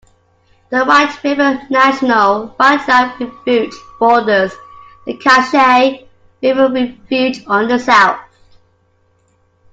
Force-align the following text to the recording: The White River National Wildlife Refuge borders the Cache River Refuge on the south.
The 0.71 0.83
White 0.83 1.23
River 1.23 1.61
National 1.69 2.55
Wildlife 2.59 3.19
Refuge 3.19 3.71
borders 3.99 4.51
the 5.05 5.13
Cache 5.17 6.07
River 6.41 6.69
Refuge 6.73 7.43
on 7.45 7.67
the 7.67 7.77
south. 7.77 8.19